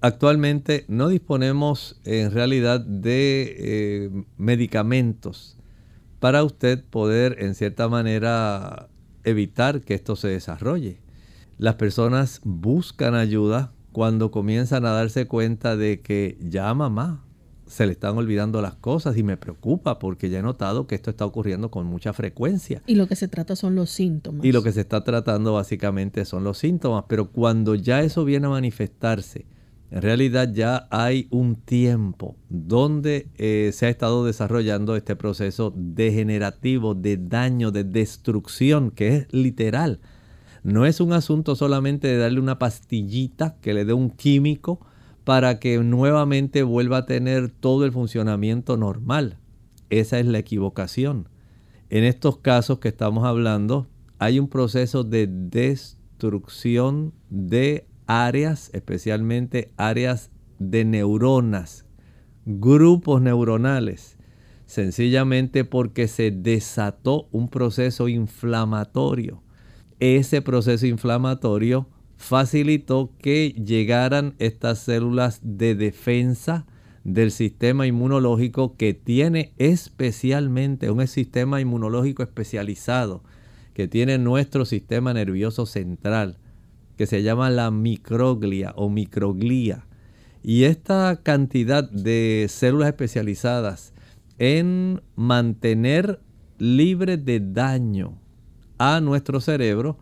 [0.00, 5.56] Actualmente no disponemos en realidad de eh, medicamentos
[6.20, 8.88] para usted poder en cierta manera
[9.24, 11.00] evitar que esto se desarrolle.
[11.56, 17.23] Las personas buscan ayuda cuando comienzan a darse cuenta de que ya mamá
[17.66, 21.10] se le están olvidando las cosas y me preocupa porque ya he notado que esto
[21.10, 22.82] está ocurriendo con mucha frecuencia.
[22.86, 24.44] Y lo que se trata son los síntomas.
[24.44, 28.46] Y lo que se está tratando básicamente son los síntomas, pero cuando ya eso viene
[28.46, 29.46] a manifestarse,
[29.90, 36.94] en realidad ya hay un tiempo donde eh, se ha estado desarrollando este proceso degenerativo
[36.94, 40.00] de daño, de destrucción, que es literal.
[40.64, 44.80] No es un asunto solamente de darle una pastillita que le dé un químico
[45.24, 49.38] para que nuevamente vuelva a tener todo el funcionamiento normal.
[49.90, 51.28] Esa es la equivocación.
[51.88, 53.86] En estos casos que estamos hablando,
[54.18, 61.86] hay un proceso de destrucción de áreas, especialmente áreas de neuronas,
[62.44, 64.18] grupos neuronales,
[64.66, 69.42] sencillamente porque se desató un proceso inflamatorio.
[70.00, 71.88] Ese proceso inflamatorio
[72.24, 76.64] facilitó que llegaran estas células de defensa
[77.04, 83.22] del sistema inmunológico que tiene especialmente un sistema inmunológico especializado
[83.74, 86.38] que tiene nuestro sistema nervioso central
[86.96, 89.84] que se llama la microglia o microglía.
[90.42, 93.92] Y esta cantidad de células especializadas
[94.38, 96.20] en mantener
[96.56, 98.18] libre de daño
[98.78, 99.98] a nuestro cerebro,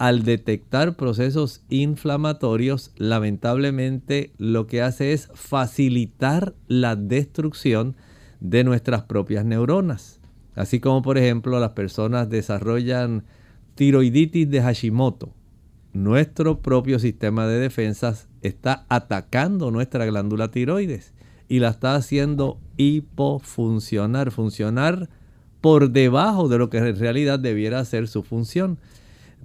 [0.00, 7.96] al detectar procesos inflamatorios, lamentablemente lo que hace es facilitar la destrucción
[8.40, 10.18] de nuestras propias neuronas.
[10.54, 13.24] Así como por ejemplo las personas desarrollan
[13.74, 15.34] tiroiditis de Hashimoto.
[15.92, 21.12] Nuestro propio sistema de defensas está atacando nuestra glándula tiroides
[21.46, 25.10] y la está haciendo hipofuncionar, funcionar
[25.60, 28.78] por debajo de lo que en realidad debiera ser su función.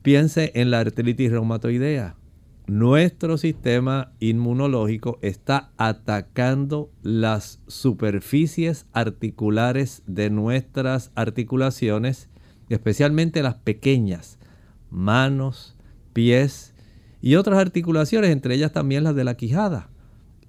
[0.06, 2.16] Piense en la artritis reumatoidea.
[2.68, 12.30] Nuestro sistema inmunológico está atacando las superficies articulares de nuestras articulaciones,
[12.70, 14.38] especialmente las pequeñas,
[14.91, 15.76] manos,
[16.14, 16.76] pies
[17.20, 19.89] y otras articulaciones, entre ellas también las de la quijada.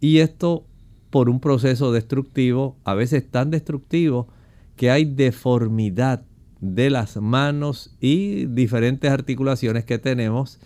[0.01, 0.67] Y esto
[1.09, 4.29] por un proceso destructivo, a veces tan destructivo
[4.77, 6.27] que hay deformidad
[6.75, 10.59] de las manos y diferentes articulaciones que tenemos,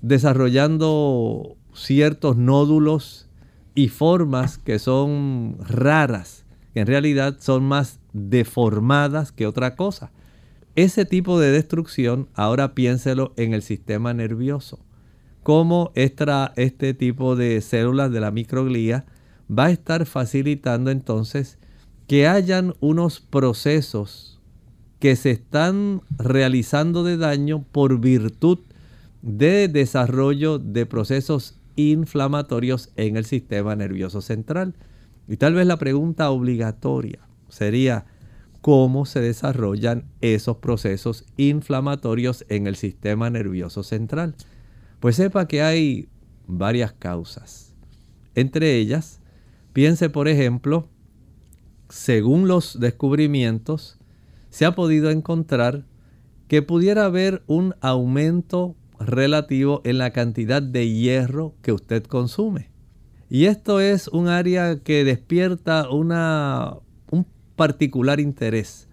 [0.00, 3.28] desarrollando ciertos nódulos
[3.74, 10.12] y formas que son raras, que en realidad son más deformadas que otra cosa.
[10.76, 14.80] Ese tipo de destrucción, ahora piénselo en el sistema nervioso.
[15.42, 19.04] Cómo este tipo de células de la microglía
[19.50, 21.58] va a estar facilitando entonces
[22.06, 24.33] que hayan unos procesos
[25.04, 28.60] que se están realizando de daño por virtud
[29.20, 34.72] de desarrollo de procesos inflamatorios en el sistema nervioso central.
[35.28, 37.18] Y tal vez la pregunta obligatoria
[37.50, 38.06] sería,
[38.62, 44.34] ¿cómo se desarrollan esos procesos inflamatorios en el sistema nervioso central?
[45.00, 46.08] Pues sepa que hay
[46.46, 47.74] varias causas.
[48.34, 49.20] Entre ellas,
[49.74, 50.88] piense por ejemplo,
[51.90, 53.98] según los descubrimientos,
[54.54, 55.84] se ha podido encontrar
[56.46, 62.70] que pudiera haber un aumento relativo en la cantidad de hierro que usted consume.
[63.28, 66.76] Y esto es un área que despierta una,
[67.10, 67.26] un
[67.56, 68.86] particular interés.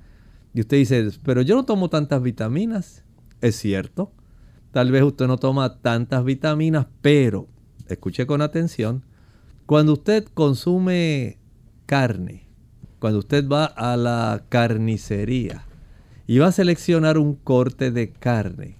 [0.56, 3.04] Y usted dice, pero yo no tomo tantas vitaminas.
[3.40, 4.12] Es cierto.
[4.72, 7.48] Tal vez usted no toma tantas vitaminas, pero,
[7.88, 9.06] escuche con atención,
[9.68, 11.38] cuando usted consume
[11.86, 12.51] carne,
[13.02, 15.66] cuando usted va a la carnicería
[16.28, 18.76] y va a seleccionar un corte de carne,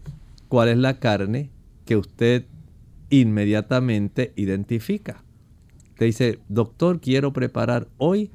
[0.48, 1.50] ¿cuál es la carne
[1.86, 2.46] que usted
[3.10, 5.24] inmediatamente identifica?
[5.98, 8.30] Te dice, doctor, quiero preparar hoy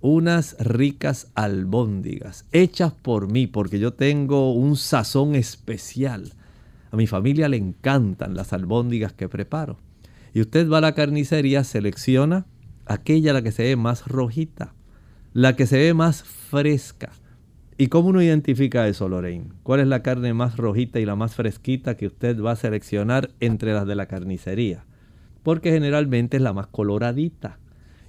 [0.00, 6.32] unas ricas albóndigas hechas por mí porque yo tengo un sazón especial.
[6.90, 9.78] A mi familia le encantan las albóndigas que preparo.
[10.34, 12.46] Y usted va a la carnicería, selecciona
[12.84, 14.74] aquella la que se ve más rojita
[15.32, 17.10] la que se ve más fresca.
[17.78, 19.52] ¿Y cómo uno identifica eso, Lorraine?
[19.62, 23.30] ¿Cuál es la carne más rojita y la más fresquita que usted va a seleccionar
[23.40, 24.84] entre las de la carnicería?
[25.42, 27.58] Porque generalmente es la más coloradita.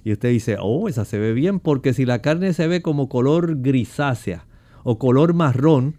[0.04, 3.08] Y usted dice, oh, esa se ve bien, porque si la carne se ve como
[3.08, 4.44] color grisácea
[4.82, 5.94] o color marrón,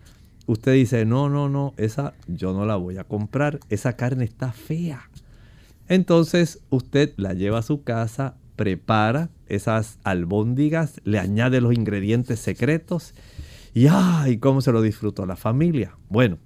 [0.46, 4.52] usted dice, no, no, no, esa yo no la voy a comprar, esa carne está
[4.52, 5.10] fea.
[5.88, 13.14] Entonces usted la lleva a su casa, prepara esas albóndigas, le añade los ingredientes secretos
[13.74, 14.38] y ¡ay!
[14.38, 15.98] ¿Cómo se lo disfrutó la familia?
[16.10, 16.38] Bueno,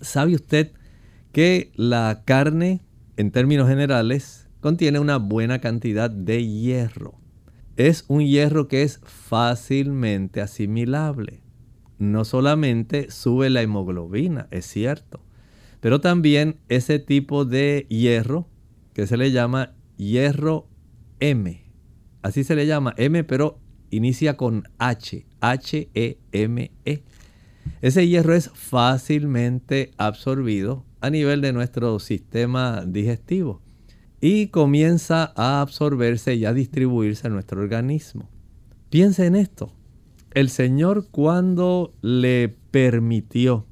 [0.00, 0.72] ¿sabe usted
[1.32, 2.82] que la carne,
[3.16, 7.18] en términos generales, contiene una buena cantidad de hierro?
[7.76, 11.40] Es un hierro que es fácilmente asimilable.
[11.98, 15.24] No solamente sube la hemoglobina, es cierto,
[15.80, 18.48] pero también ese tipo de hierro
[18.92, 20.68] que se le llama hierro
[21.18, 21.61] M.
[22.22, 23.58] Así se le llama M, pero
[23.90, 25.26] inicia con H.
[25.40, 26.70] H-E-M-E.
[26.84, 27.02] -E.
[27.80, 33.60] Ese hierro es fácilmente absorbido a nivel de nuestro sistema digestivo
[34.20, 38.28] y comienza a absorberse y a distribuirse en nuestro organismo.
[38.88, 39.74] Piense en esto.
[40.30, 43.66] El Señor cuando le permitió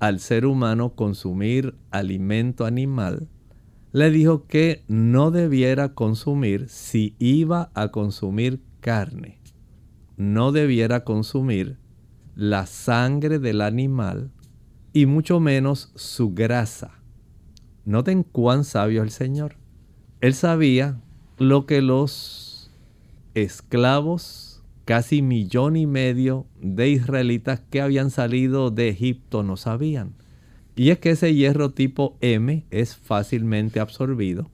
[0.00, 3.28] al ser humano consumir alimento animal,
[3.92, 9.38] le dijo que no debiera consumir si iba a consumir carne.
[10.16, 11.78] No debiera consumir
[12.34, 14.30] la sangre del animal
[14.94, 17.02] y mucho menos su grasa.
[17.84, 19.56] Noten cuán sabio el Señor.
[20.20, 21.00] Él sabía
[21.38, 22.70] lo que los
[23.34, 30.14] esclavos, casi millón y medio de israelitas que habían salido de Egipto no sabían.
[30.74, 34.50] Y es que ese hierro tipo M es fácilmente absorbido.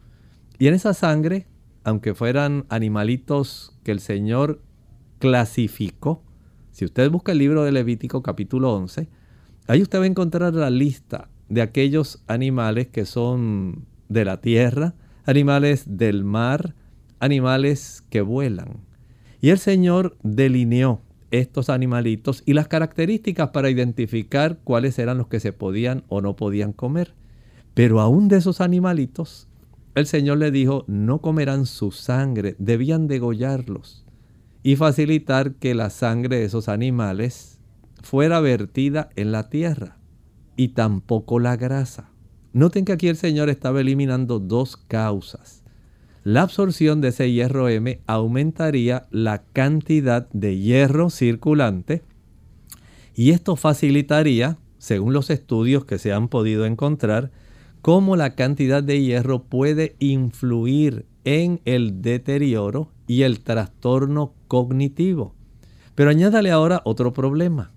[0.58, 1.46] Y en esa sangre
[1.88, 4.60] aunque fueran animalitos que el Señor
[5.20, 6.22] clasificó,
[6.70, 9.08] si usted busca el libro de Levítico capítulo 11,
[9.68, 14.96] ahí usted va a encontrar la lista de aquellos animales que son de la tierra,
[15.24, 16.74] animales del mar,
[17.20, 18.80] animales que vuelan.
[19.40, 21.00] Y el Señor delineó
[21.30, 26.36] estos animalitos y las características para identificar cuáles eran los que se podían o no
[26.36, 27.14] podían comer.
[27.74, 29.48] Pero aún de esos animalitos,
[29.94, 34.04] el Señor le dijo, no comerán su sangre, debían degollarlos
[34.62, 37.58] y facilitar que la sangre de esos animales
[38.02, 39.98] fuera vertida en la tierra
[40.56, 42.10] y tampoco la grasa.
[42.52, 45.57] Noten que aquí el Señor estaba eliminando dos causas.
[46.28, 52.02] La absorción de ese hierro M aumentaría la cantidad de hierro circulante
[53.14, 57.30] y esto facilitaría, según los estudios que se han podido encontrar,
[57.80, 65.34] cómo la cantidad de hierro puede influir en el deterioro y el trastorno cognitivo.
[65.94, 67.72] Pero añádale ahora otro problema.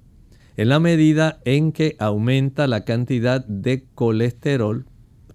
[0.57, 4.87] En la medida en que aumenta la cantidad de colesterol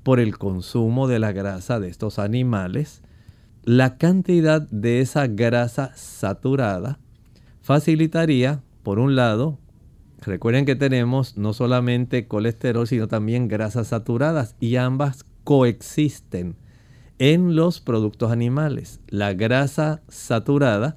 [0.03, 3.03] por el consumo de la grasa de estos animales,
[3.67, 7.01] la cantidad de esa grasa saturada
[7.62, 9.59] facilitaría, por un lado,
[10.21, 16.55] recuerden que tenemos no solamente colesterol, sino también grasas saturadas y ambas coexisten
[17.19, 19.01] en los productos animales.
[19.09, 20.97] La grasa saturada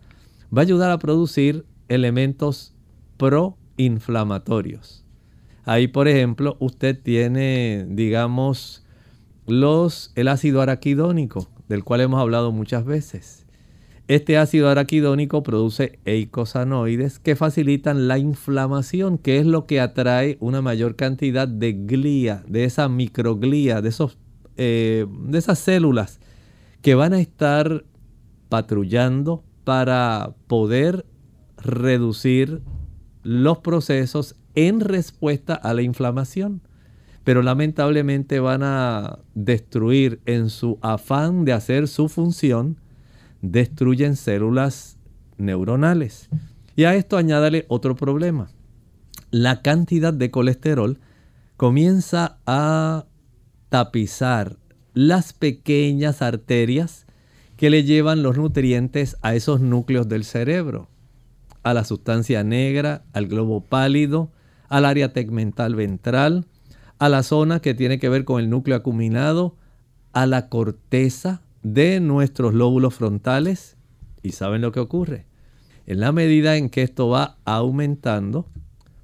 [0.56, 2.76] va a ayudar a producir elementos
[3.18, 5.04] proinflamatorios.
[5.66, 8.86] Ahí, por ejemplo, usted tiene, digamos,
[9.48, 13.46] los, el ácido araquidónico, del cual hemos hablado muchas veces.
[14.10, 20.62] Este ácido araquidónico produce eicosanoides que facilitan la inflamación, que es lo que atrae una
[20.62, 24.18] mayor cantidad de glía, de esa microglía, de esos
[24.62, 26.20] eh, de esas células
[26.82, 27.86] que van a estar
[28.50, 31.06] patrullando para poder
[31.56, 32.62] reducir
[33.24, 36.62] los procesos en respuesta a la inflamación.
[37.24, 42.78] Pero lamentablemente van a destruir en su afán de hacer su función,
[43.42, 44.98] destruyen células
[45.38, 46.30] neuronales.
[46.76, 48.50] Y a esto añádale otro problema.
[49.32, 51.00] La cantidad de colesterol
[51.58, 53.06] comienza a
[53.70, 54.58] tapizar
[54.94, 57.06] las pequeñas arterias
[57.58, 60.88] que le llevan los nutrientes a esos núcleos del cerebro,
[61.62, 64.32] a la sustancia negra, al globo pálido,
[64.70, 66.46] al área tegmental ventral,
[67.00, 69.56] a la zona que tiene que ver con el núcleo acuminado,
[70.14, 73.78] a la corteza de nuestros lóbulos frontales.
[74.22, 75.26] ¿Y saben lo que ocurre?
[75.88, 78.46] En la medida en que esto va aumentando,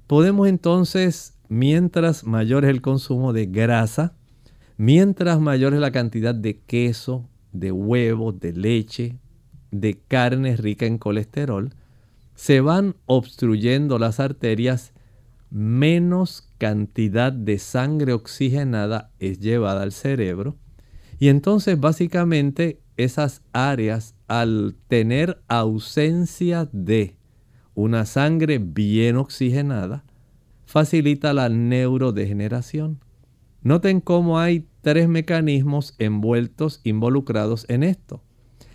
[0.06, 4.14] podemos entonces, mientras mayor es el consumo de grasa,
[4.78, 9.16] Mientras mayor es la cantidad de queso, de huevos, de leche,
[9.70, 11.72] de carne rica en colesterol,
[12.34, 14.92] se van obstruyendo las arterias,
[15.50, 20.56] menos cantidad de sangre oxigenada es llevada al cerebro.
[21.18, 27.16] Y entonces básicamente esas áreas, al tener ausencia de
[27.74, 30.04] una sangre bien oxigenada,
[30.64, 33.00] facilita la neurodegeneración.
[33.62, 38.22] Noten cómo hay tres mecanismos envueltos, involucrados en esto,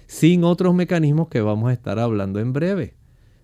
[0.06, 2.96] sin otros mecanismos que vamos a estar hablando en breve.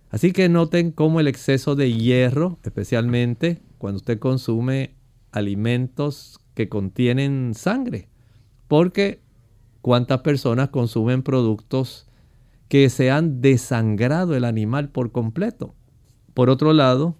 [0.09, 4.95] Así que noten cómo el exceso de hierro, especialmente cuando usted consume
[5.31, 8.09] alimentos que contienen sangre,
[8.67, 9.21] porque
[9.81, 12.07] cuántas personas consumen productos
[12.69, 15.75] que se han desangrado el animal por completo.
[16.33, 17.17] Por otro lado,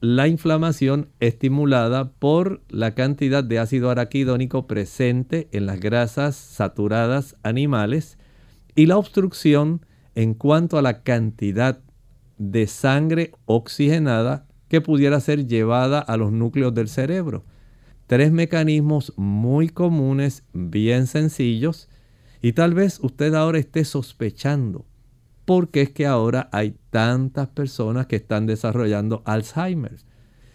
[0.00, 8.16] la inflamación estimulada por la cantidad de ácido araquidónico presente en las grasas saturadas animales
[8.74, 11.80] y la obstrucción en cuanto a la cantidad
[12.38, 17.44] de sangre oxigenada que pudiera ser llevada a los núcleos del cerebro.
[18.06, 21.88] Tres mecanismos muy comunes, bien sencillos,
[22.40, 24.86] y tal vez usted ahora esté sospechando
[25.48, 29.96] porque es que ahora hay tantas personas que están desarrollando Alzheimer.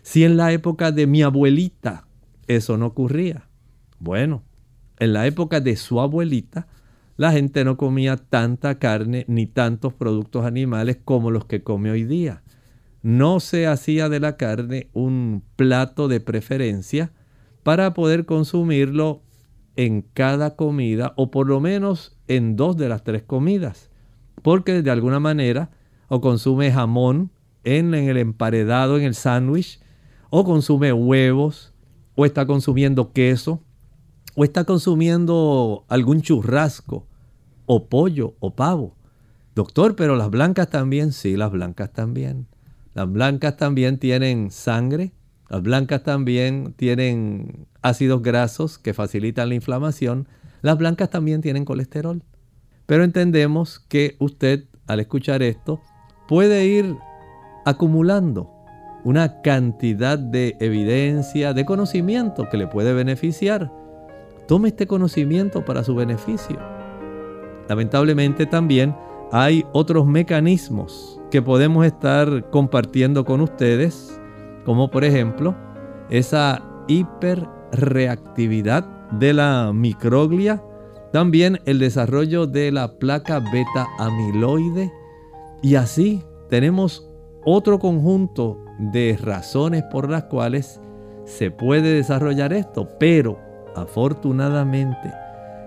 [0.03, 2.05] Si en la época de mi abuelita
[2.45, 3.49] eso no ocurría.
[3.97, 4.43] Bueno,
[4.99, 6.67] en la época de su abuelita,
[7.18, 12.03] la gente no comía tanta carne ni tantos productos animales como los que come hoy
[12.03, 12.43] día.
[13.01, 17.11] No se hacía de la carne un plato de preferencia
[17.64, 19.22] para poder consumirlo
[19.76, 23.89] en cada comida o por lo menos en dos de las tres comidas
[24.43, 25.72] porque de alguna manera
[26.09, 27.32] o consume jamón
[27.64, 29.80] en, el emparedado, en el sándwich,
[30.30, 31.74] o consume huevos,
[32.16, 33.64] o está consumiendo queso,
[34.36, 37.07] o está consumiendo algún churrasco.
[37.65, 38.93] o pollo o pavo.
[39.55, 42.47] Doctor, pero las blancas también, sí, las blancas también.
[42.93, 45.13] Las blancas también tienen sangre,
[45.49, 50.27] las blancas también tienen ácidos grasos que facilitan la inflamación,
[50.61, 52.21] las blancas también tienen colesterol.
[52.86, 55.81] Pero entendemos que usted al escuchar esto
[56.27, 56.95] puede ir
[57.65, 58.49] acumulando
[59.03, 63.71] una cantidad de evidencia, de conocimiento que le puede beneficiar.
[64.48, 66.60] Tome este conocimiento para su beneficio.
[67.70, 68.96] Lamentablemente también
[69.32, 74.22] hay otros mecanismos que podemos estar compartiendo con ustedes,
[74.66, 75.56] como por ejemplo
[76.10, 80.62] esa hiperreactividad de la microglia,
[81.12, 84.91] también el desarrollo de la placa beta amiloide
[85.62, 87.10] y así tenemos
[87.46, 90.82] otro conjunto de razones por las cuales
[91.26, 93.39] se puede desarrollar esto, pero
[93.76, 95.11] afortunadamente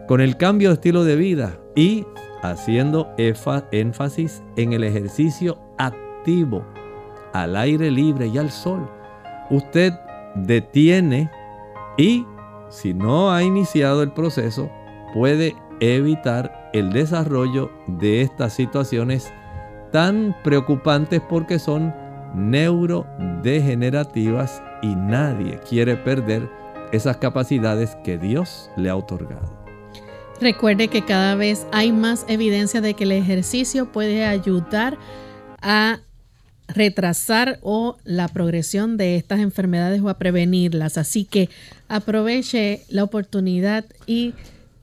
[0.07, 2.07] con el cambio de estilo de vida y
[2.43, 6.65] haciendo énfasis en el ejercicio activo
[7.33, 8.89] al aire libre y al sol,
[9.51, 9.93] usted
[10.35, 11.31] detiene
[11.97, 12.25] y
[12.69, 14.71] si no ha iniciado el proceso
[15.13, 19.33] puede evitar el desarrollo de estas situaciones
[19.93, 21.95] tan preocupantes porque son
[22.35, 26.49] neurodegenerativas y nadie quiere perder
[26.93, 29.57] esas capacidades que Dios le ha otorgado.
[30.41, 34.99] Recuerde que cada vez hay más evidencia de que el ejercicio puede ayudar
[35.63, 36.01] a
[36.69, 40.99] retrasar o la progresión de estas enfermedades o a prevenirlas.
[40.99, 41.49] Así que
[41.89, 44.35] aproveche la oportunidad y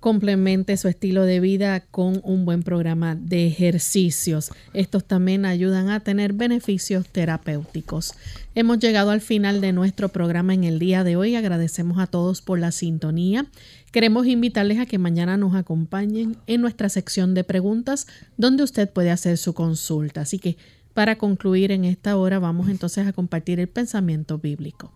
[0.03, 4.51] complemente su estilo de vida con un buen programa de ejercicios.
[4.73, 8.13] Estos también ayudan a tener beneficios terapéuticos.
[8.53, 11.37] Hemos llegado al final de nuestro programa en el día de hoy.
[11.37, 13.45] Agradecemos a todos por la sintonía.
[13.93, 19.09] Queremos invitarles a que mañana nos acompañen en nuestra sección de preguntas donde usted puede
[19.09, 20.19] hacer su consulta.
[20.19, 20.57] Así que
[20.93, 24.91] para concluir en esta hora vamos entonces a compartir el pensamiento bíblico.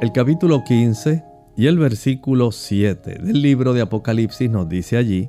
[0.00, 1.29] El capítulo 15
[1.60, 5.28] y el versículo 7 del libro de Apocalipsis nos dice allí,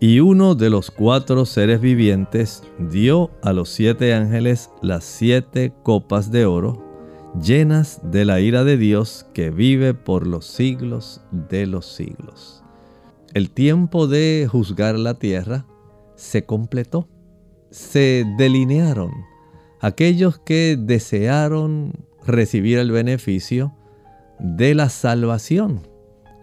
[0.00, 6.32] y uno de los cuatro seres vivientes dio a los siete ángeles las siete copas
[6.32, 6.84] de oro,
[7.40, 12.64] llenas de la ira de Dios que vive por los siglos de los siglos.
[13.32, 15.66] El tiempo de juzgar la tierra
[16.16, 17.08] se completó.
[17.70, 19.12] Se delinearon
[19.80, 21.92] aquellos que desearon
[22.26, 23.77] recibir el beneficio
[24.38, 25.86] de la salvación,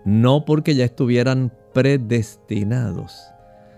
[0.04, 3.22] no porque ya estuvieran predestinados,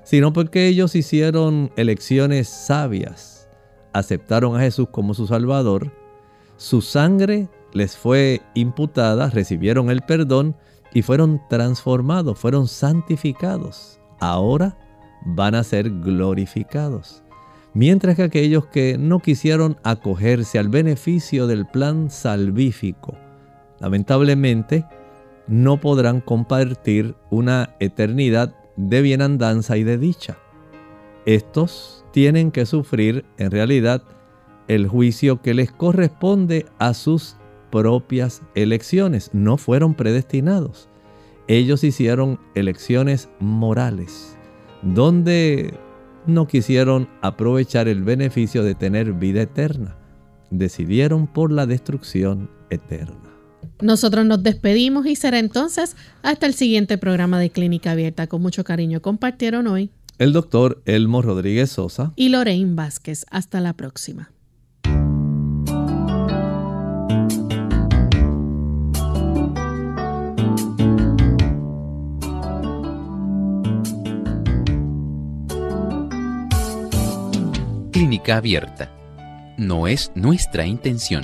[0.03, 3.49] sino porque ellos hicieron elecciones sabias,
[3.93, 5.91] aceptaron a Jesús como su Salvador,
[6.57, 10.55] su sangre les fue imputada, recibieron el perdón
[10.93, 13.99] y fueron transformados, fueron santificados.
[14.19, 14.77] Ahora
[15.25, 17.23] van a ser glorificados.
[17.73, 23.15] Mientras que aquellos que no quisieron acogerse al beneficio del plan salvífico,
[23.79, 24.85] lamentablemente
[25.47, 30.37] no podrán compartir una eternidad de bienandanza y de dicha.
[31.25, 34.03] Estos tienen que sufrir en realidad
[34.67, 37.37] el juicio que les corresponde a sus
[37.71, 39.31] propias elecciones.
[39.33, 40.89] No fueron predestinados.
[41.47, 44.37] Ellos hicieron elecciones morales,
[44.81, 45.73] donde
[46.25, 49.97] no quisieron aprovechar el beneficio de tener vida eterna.
[50.49, 53.26] Decidieron por la destrucción eterna.
[53.81, 58.27] Nosotros nos despedimos y será entonces hasta el siguiente programa de Clínica Abierta.
[58.27, 63.25] Con mucho cariño compartieron hoy el doctor Elmo Rodríguez Sosa y Lorraine Vázquez.
[63.29, 64.31] Hasta la próxima.
[77.91, 78.91] Clínica Abierta.
[79.57, 81.23] No es nuestra intención